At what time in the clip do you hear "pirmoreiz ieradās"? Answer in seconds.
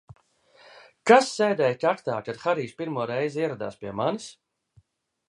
2.79-3.79